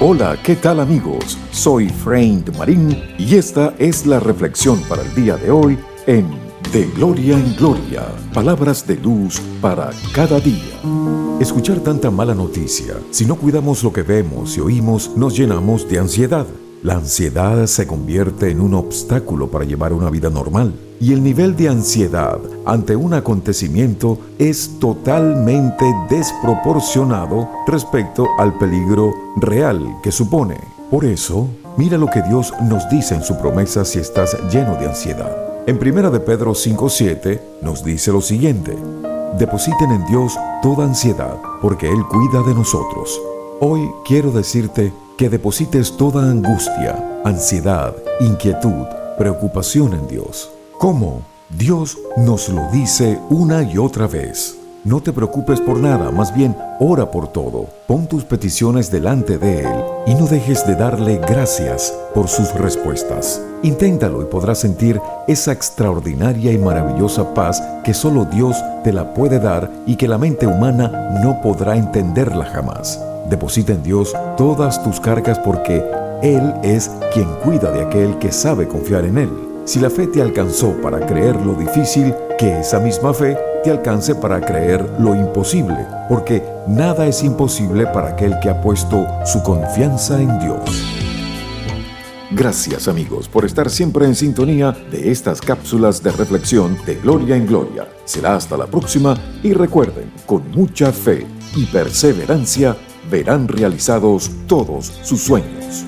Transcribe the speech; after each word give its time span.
Hola, 0.00 0.38
¿qué 0.44 0.54
tal 0.54 0.78
amigos? 0.78 1.36
Soy 1.50 1.88
Frank 1.88 2.56
Marín 2.56 3.02
y 3.18 3.34
esta 3.34 3.74
es 3.80 4.06
la 4.06 4.20
reflexión 4.20 4.80
para 4.88 5.02
el 5.02 5.12
día 5.12 5.36
de 5.36 5.50
hoy 5.50 5.76
en 6.06 6.30
De 6.72 6.86
Gloria 6.94 7.36
en 7.36 7.56
Gloria, 7.56 8.06
palabras 8.32 8.86
de 8.86 8.94
luz 8.94 9.40
para 9.60 9.90
cada 10.14 10.38
día. 10.38 10.80
Escuchar 11.40 11.80
tanta 11.80 12.12
mala 12.12 12.36
noticia, 12.36 12.94
si 13.10 13.26
no 13.26 13.34
cuidamos 13.34 13.82
lo 13.82 13.92
que 13.92 14.02
vemos 14.02 14.56
y 14.56 14.60
oímos, 14.60 15.16
nos 15.16 15.36
llenamos 15.36 15.88
de 15.88 15.98
ansiedad. 15.98 16.46
La 16.82 16.94
ansiedad 16.94 17.66
se 17.66 17.88
convierte 17.88 18.50
en 18.50 18.60
un 18.60 18.74
obstáculo 18.74 19.50
para 19.50 19.64
llevar 19.64 19.92
una 19.92 20.10
vida 20.10 20.30
normal 20.30 20.72
y 21.00 21.12
el 21.12 21.24
nivel 21.24 21.56
de 21.56 21.68
ansiedad 21.68 22.38
ante 22.66 22.94
un 22.94 23.14
acontecimiento 23.14 24.18
es 24.38 24.78
totalmente 24.78 25.84
desproporcionado 26.08 27.48
respecto 27.66 28.26
al 28.38 28.56
peligro 28.58 29.12
real 29.36 29.84
que 30.04 30.12
supone. 30.12 30.56
Por 30.88 31.04
eso, 31.04 31.48
mira 31.76 31.98
lo 31.98 32.06
que 32.06 32.22
Dios 32.22 32.52
nos 32.62 32.88
dice 32.88 33.16
en 33.16 33.24
su 33.24 33.36
promesa 33.36 33.84
si 33.84 33.98
estás 33.98 34.36
lleno 34.52 34.76
de 34.76 34.86
ansiedad. 34.86 35.36
En 35.66 35.78
1 35.78 36.12
de 36.12 36.20
Pedro 36.20 36.54
5:7 36.54 37.40
nos 37.60 37.84
dice 37.84 38.12
lo 38.12 38.20
siguiente: 38.20 38.76
Depositen 39.36 39.90
en 39.90 40.06
Dios 40.06 40.38
toda 40.62 40.84
ansiedad, 40.84 41.38
porque 41.60 41.88
Él 41.88 42.04
cuida 42.08 42.42
de 42.44 42.54
nosotros. 42.54 43.20
Hoy 43.60 43.80
quiero 44.06 44.30
decirte 44.30 44.92
que 45.18 45.28
deposites 45.28 45.96
toda 45.96 46.30
angustia, 46.30 47.20
ansiedad, 47.24 47.92
inquietud, 48.20 48.86
preocupación 49.18 49.92
en 49.92 50.06
Dios. 50.06 50.48
¿Cómo? 50.78 51.22
Dios 51.50 51.98
nos 52.16 52.48
lo 52.48 52.70
dice 52.70 53.18
una 53.28 53.64
y 53.64 53.78
otra 53.78 54.06
vez. 54.06 54.56
No 54.84 55.02
te 55.02 55.12
preocupes 55.12 55.60
por 55.60 55.80
nada, 55.80 56.12
más 56.12 56.32
bien 56.32 56.56
ora 56.78 57.10
por 57.10 57.32
todo. 57.32 57.66
Pon 57.88 58.06
tus 58.06 58.24
peticiones 58.24 58.92
delante 58.92 59.38
de 59.38 59.62
Él 59.62 59.84
y 60.06 60.14
no 60.14 60.26
dejes 60.26 60.64
de 60.68 60.76
darle 60.76 61.18
gracias 61.18 61.92
por 62.14 62.28
sus 62.28 62.54
respuestas. 62.54 63.42
Inténtalo 63.64 64.22
y 64.22 64.26
podrás 64.26 64.60
sentir 64.60 65.00
esa 65.26 65.50
extraordinaria 65.50 66.52
y 66.52 66.58
maravillosa 66.58 67.34
paz 67.34 67.60
que 67.82 67.92
solo 67.92 68.24
Dios 68.24 68.56
te 68.84 68.92
la 68.92 69.14
puede 69.14 69.40
dar 69.40 69.68
y 69.84 69.96
que 69.96 70.06
la 70.06 70.16
mente 70.16 70.46
humana 70.46 71.18
no 71.24 71.40
podrá 71.42 71.76
entenderla 71.76 72.44
jamás. 72.44 73.00
Deposita 73.28 73.72
en 73.72 73.82
Dios 73.82 74.14
todas 74.36 74.82
tus 74.82 75.00
cargas 75.00 75.38
porque 75.38 75.84
Él 76.22 76.54
es 76.62 76.90
quien 77.12 77.28
cuida 77.44 77.70
de 77.70 77.82
aquel 77.82 78.18
que 78.18 78.32
sabe 78.32 78.66
confiar 78.66 79.04
en 79.04 79.18
Él. 79.18 79.30
Si 79.64 79.78
la 79.78 79.90
fe 79.90 80.06
te 80.06 80.22
alcanzó 80.22 80.72
para 80.80 81.04
creer 81.04 81.36
lo 81.36 81.54
difícil, 81.54 82.14
que 82.38 82.60
esa 82.60 82.80
misma 82.80 83.12
fe 83.12 83.36
te 83.62 83.70
alcance 83.70 84.14
para 84.14 84.40
creer 84.40 84.82
lo 84.98 85.14
imposible, 85.14 85.86
porque 86.08 86.42
nada 86.66 87.06
es 87.06 87.22
imposible 87.22 87.86
para 87.86 88.10
aquel 88.10 88.38
que 88.40 88.48
ha 88.48 88.62
puesto 88.62 89.06
su 89.26 89.42
confianza 89.42 90.20
en 90.20 90.38
Dios. 90.38 90.88
Gracias 92.30 92.88
amigos 92.88 93.26
por 93.26 93.44
estar 93.44 93.68
siempre 93.70 94.04
en 94.04 94.14
sintonía 94.14 94.76
de 94.90 95.10
estas 95.10 95.40
cápsulas 95.40 96.02
de 96.02 96.12
reflexión 96.12 96.78
de 96.86 96.94
Gloria 96.96 97.36
en 97.36 97.46
Gloria. 97.46 97.88
Será 98.04 98.36
hasta 98.36 98.56
la 98.56 98.66
próxima 98.66 99.16
y 99.42 99.54
recuerden, 99.54 100.12
con 100.24 100.50
mucha 100.50 100.92
fe 100.92 101.26
y 101.56 101.64
perseverancia, 101.66 102.76
verán 103.10 103.48
realizados 103.48 104.30
todos 104.46 104.86
sus 105.02 105.20
sueños. 105.20 105.84